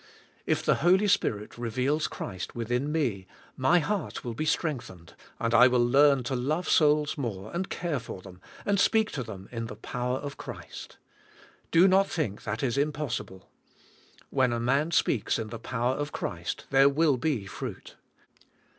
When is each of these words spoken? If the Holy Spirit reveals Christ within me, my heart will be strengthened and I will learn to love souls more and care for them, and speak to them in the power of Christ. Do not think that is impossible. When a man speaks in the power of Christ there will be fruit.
If 0.47 0.65
the 0.65 0.73
Holy 0.81 1.07
Spirit 1.07 1.59
reveals 1.59 2.07
Christ 2.07 2.55
within 2.55 2.91
me, 2.91 3.27
my 3.55 3.77
heart 3.77 4.23
will 4.23 4.33
be 4.33 4.47
strengthened 4.47 5.13
and 5.39 5.53
I 5.53 5.67
will 5.67 5.85
learn 5.85 6.23
to 6.23 6.35
love 6.35 6.67
souls 6.67 7.19
more 7.19 7.53
and 7.53 7.69
care 7.69 7.99
for 7.99 8.19
them, 8.19 8.41
and 8.65 8.79
speak 8.79 9.11
to 9.11 9.21
them 9.21 9.47
in 9.51 9.67
the 9.67 9.75
power 9.75 10.17
of 10.17 10.37
Christ. 10.37 10.97
Do 11.69 11.87
not 11.87 12.09
think 12.09 12.45
that 12.45 12.63
is 12.63 12.79
impossible. 12.79 13.47
When 14.31 14.51
a 14.53 14.59
man 14.59 14.89
speaks 14.89 15.37
in 15.37 15.49
the 15.49 15.59
power 15.59 15.93
of 15.93 16.11
Christ 16.11 16.65
there 16.71 16.89
will 16.89 17.17
be 17.17 17.45
fruit. 17.45 17.95